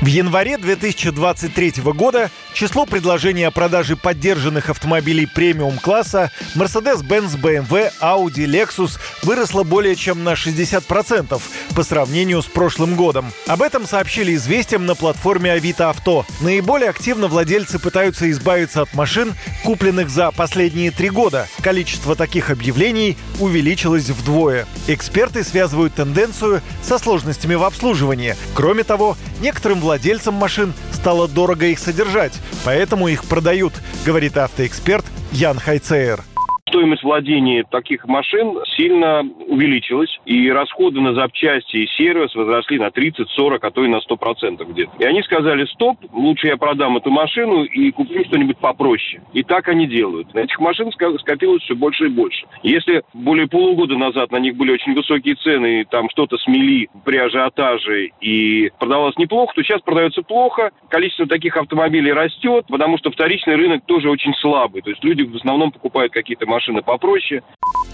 [0.00, 9.00] В январе 2023 года число предложений о продаже поддержанных автомобилей премиум-класса Mercedes-Benz, BMW, Audi, Lexus
[9.24, 11.42] выросло более чем на 60%
[11.74, 13.32] по сравнению с прошлым годом.
[13.48, 16.24] Об этом сообщили известиям на платформе Авито Авто.
[16.40, 21.48] Наиболее активно владельцы пытаются избавиться от машин, купленных за последние три года.
[21.60, 24.64] Количество таких объявлений увеличилось вдвое.
[24.86, 28.36] Эксперты связывают тенденцию со сложностями в обслуживании.
[28.54, 33.72] Кроме того, некоторым владельцам машин стало дорого их содержать, поэтому их продают,
[34.04, 36.22] говорит автоэксперт Ян Хайцеер
[36.68, 43.28] стоимость владения таких машин сильно увеличилась, и расходы на запчасти и сервис возросли на 30,
[43.30, 44.92] 40, а то и на 100% где-то.
[44.98, 49.22] И они сказали, стоп, лучше я продам эту машину и куплю что-нибудь попроще.
[49.32, 50.32] И так они делают.
[50.34, 52.46] На этих машин скопилось все больше и больше.
[52.62, 57.16] Если более полугода назад на них были очень высокие цены, и там что-то смели при
[57.16, 63.56] ажиотаже и продавалось неплохо, то сейчас продается плохо, количество таких автомобилей растет, потому что вторичный
[63.56, 64.82] рынок тоже очень слабый.
[64.82, 67.42] То есть люди в основном покупают какие-то машины машины попроще.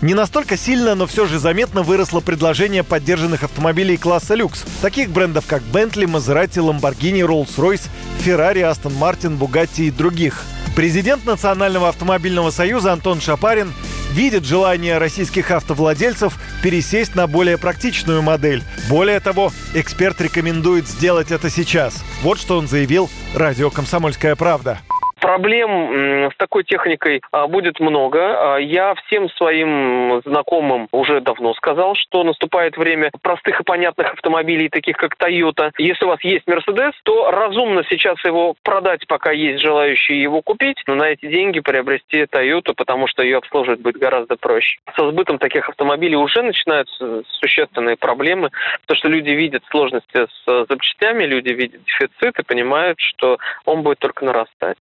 [0.00, 4.64] Не настолько сильно, но все же заметно выросло предложение поддержанных автомобилей класса люкс.
[4.80, 7.88] Таких брендов, как Bentley, Maserati, Lamborghini, Rolls-Royce,
[8.24, 10.42] Ferrari, Aston Martin, Bugatti и других.
[10.74, 13.72] Президент Национального автомобильного союза Антон Шапарин
[14.12, 18.62] видит желание российских автовладельцев пересесть на более практичную модель.
[18.88, 22.02] Более того, эксперт рекомендует сделать это сейчас.
[22.22, 24.80] Вот что он заявил радио «Комсомольская правда».
[25.24, 28.56] Проблем с такой техникой а, будет много.
[28.56, 34.68] А, я всем своим знакомым уже давно сказал, что наступает время простых и понятных автомобилей,
[34.68, 35.70] таких как Toyota.
[35.78, 40.82] Если у вас есть Mercedes, то разумно сейчас его продать, пока есть желающие его купить,
[40.86, 44.78] но на эти деньги приобрести Toyota, потому что ее обслуживать будет гораздо проще.
[44.94, 48.50] Со сбытом таких автомобилей уже начинаются существенные проблемы,
[48.82, 54.00] потому что люди видят сложности с запчастями, люди видят дефицит и понимают, что он будет
[54.00, 54.76] только нарастать.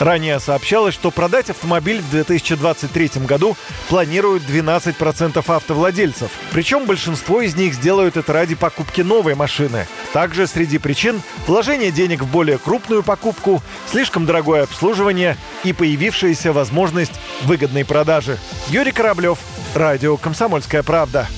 [0.00, 3.56] Ранее сообщалось, что продать автомобиль в 2023 году
[3.88, 6.30] планируют 12% автовладельцев.
[6.50, 9.86] Причем большинство из них сделают это ради покупки новой машины.
[10.12, 17.14] Также среди причин вложение денег в более крупную покупку, слишком дорогое обслуживание и появившаяся возможность
[17.42, 18.38] выгодной продажи.
[18.68, 19.38] Юрий Кораблев,
[19.74, 21.28] Радио «Комсомольская правда».